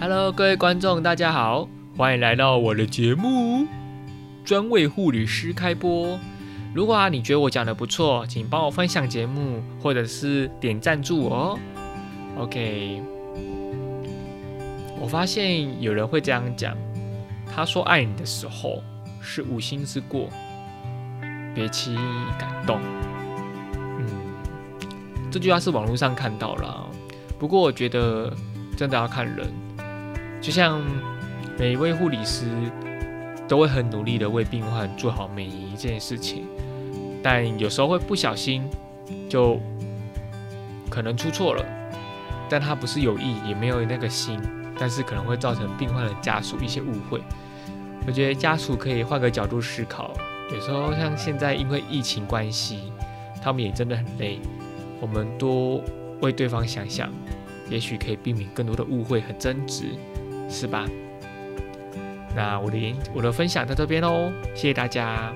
[0.00, 3.66] Hello，各位观众，大家好，欢迎来到我的节目，
[4.42, 6.18] 专为护理师开播。
[6.72, 11.58] 如果啊你觉得我讲的不错，请帮我分享节目，或者是点赞助我哦。
[12.38, 13.02] OK，
[14.98, 16.74] 我发现有人会这样讲，
[17.54, 18.82] 他说爱你的时候
[19.20, 20.30] 是无心之过，
[21.54, 22.80] 别轻易感动。
[23.98, 24.06] 嗯，
[25.30, 26.86] 这句话是网络上看到了，
[27.38, 28.34] 不过我觉得
[28.78, 29.46] 真的要看人。
[30.40, 30.82] 就像
[31.58, 32.46] 每一位护理师
[33.46, 36.44] 都会很努力的为病患做好每一件事情，
[37.22, 38.62] 但有时候会不小心
[39.28, 39.60] 就
[40.88, 41.64] 可能出错了，
[42.48, 44.40] 但他不是有意，也没有那个心，
[44.78, 47.20] 但是可能会造成病患的家属一些误会。
[48.06, 50.14] 我觉得家属可以换个角度思考，
[50.50, 52.90] 有时候像现在因为疫情关系，
[53.42, 54.38] 他们也真的很累，
[55.00, 55.82] 我们多
[56.22, 57.10] 为对方想想，
[57.68, 59.84] 也许可以避免更多的误会和争执。
[60.50, 60.84] 是吧？
[62.36, 65.32] 那我的我的分享到这边喽，谢谢大家。